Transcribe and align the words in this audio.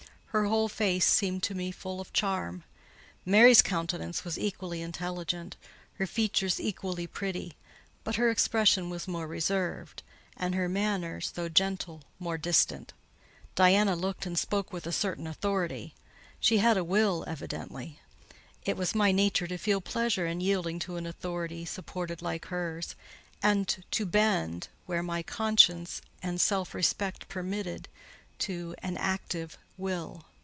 Her 0.33 0.45
whole 0.45 0.69
face 0.69 1.05
seemed 1.05 1.43
to 1.43 1.53
me 1.53 1.71
full 1.73 1.99
of 1.99 2.13
charm. 2.13 2.63
Mary's 3.25 3.61
countenance 3.61 4.23
was 4.23 4.39
equally 4.39 4.81
intelligent—her 4.81 6.07
features 6.07 6.57
equally 6.57 7.05
pretty; 7.05 7.57
but 8.05 8.15
her 8.15 8.29
expression 8.29 8.89
was 8.89 9.09
more 9.09 9.27
reserved, 9.27 10.03
and 10.37 10.55
her 10.55 10.69
manners, 10.69 11.31
though 11.31 11.49
gentle, 11.49 12.03
more 12.17 12.37
distant. 12.37 12.93
Diana 13.55 13.93
looked 13.93 14.25
and 14.25 14.39
spoke 14.39 14.71
with 14.71 14.87
a 14.87 14.93
certain 14.93 15.27
authority: 15.27 15.95
she 16.39 16.59
had 16.59 16.77
a 16.77 16.83
will, 16.85 17.25
evidently. 17.27 17.99
It 18.63 18.77
was 18.77 18.95
my 18.95 19.11
nature 19.11 19.47
to 19.47 19.57
feel 19.57 19.81
pleasure 19.81 20.27
in 20.27 20.39
yielding 20.39 20.79
to 20.79 20.95
an 20.95 21.05
authority 21.05 21.65
supported 21.65 22.21
like 22.21 22.45
hers, 22.45 22.95
and 23.43 23.67
to 23.91 24.05
bend, 24.05 24.69
where 24.85 25.03
my 25.03 25.23
conscience 25.23 26.01
and 26.23 26.39
self 26.39 26.73
respect 26.73 27.27
permitted, 27.27 27.89
to 28.39 28.73
an 28.81 28.97
active 28.97 29.55
will. 29.77 30.25